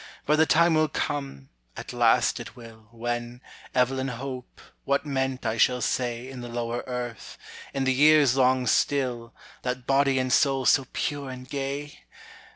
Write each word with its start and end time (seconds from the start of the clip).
But 0.25 0.37
the 0.37 0.47
time 0.47 0.73
will 0.73 0.87
come 0.87 1.49
at 1.77 1.93
last 1.93 2.39
it 2.39 2.55
will 2.55 2.87
When, 2.89 3.39
Evelyn 3.75 4.07
Hope, 4.07 4.59
what 4.83 5.05
meant, 5.05 5.45
I 5.45 5.57
shall 5.57 5.79
say, 5.79 6.27
In 6.27 6.41
the 6.41 6.49
lower 6.49 6.83
earth, 6.87 7.37
in 7.71 7.83
the 7.83 7.93
years 7.93 8.35
long 8.35 8.65
still, 8.65 9.31
That 9.61 9.85
body 9.85 10.17
and 10.17 10.33
soul 10.33 10.65
so 10.65 10.87
pure 10.91 11.29
and 11.29 11.47
gay? 11.47 11.99